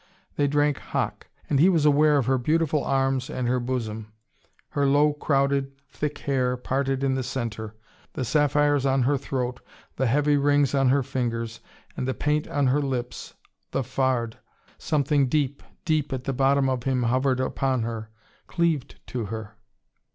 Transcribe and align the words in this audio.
They 0.35 0.47
drank 0.47 0.79
hock. 0.79 1.27
And 1.47 1.59
he 1.59 1.69
was 1.69 1.85
aware 1.85 2.17
of 2.17 2.25
her 2.25 2.39
beautiful 2.39 2.83
arms, 2.83 3.29
and 3.29 3.47
her 3.47 3.59
bosom; 3.59 4.11
her 4.69 4.87
low 4.87 5.13
crowded, 5.13 5.73
thick 5.91 6.17
hair, 6.17 6.57
parted 6.57 7.03
in 7.03 7.13
the 7.13 7.21
centre: 7.21 7.75
the 8.13 8.25
sapphires 8.25 8.83
on 8.83 9.03
her 9.03 9.15
throat, 9.15 9.59
the 9.97 10.07
heavy 10.07 10.37
rings 10.37 10.73
on 10.73 10.89
her 10.89 11.03
fingers: 11.03 11.59
and 11.95 12.07
the 12.07 12.15
paint 12.15 12.47
on 12.47 12.65
her 12.65 12.81
lips, 12.81 13.35
the 13.69 13.83
fard. 13.83 14.37
Something 14.79 15.27
deep, 15.27 15.61
deep 15.85 16.11
at 16.11 16.23
the 16.23 16.33
bottom 16.33 16.67
of 16.67 16.81
him 16.81 17.03
hovered 17.03 17.39
upon 17.39 17.83
her, 17.83 18.09
cleaved 18.47 18.99
to 19.05 19.25
her. 19.25 19.55